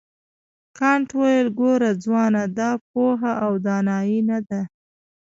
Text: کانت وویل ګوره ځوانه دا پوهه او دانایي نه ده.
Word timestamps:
کانت 0.77 1.09
وویل 1.19 1.47
ګوره 1.59 1.91
ځوانه 2.03 2.43
دا 2.57 2.71
پوهه 2.89 3.33
او 3.45 3.53
دانایي 3.65 4.19
نه 4.29 4.39
ده. 4.49 4.61